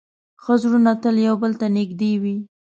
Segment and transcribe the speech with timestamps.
[0.43, 2.35] ښه زړونه تل یو بل ته نږدې وي.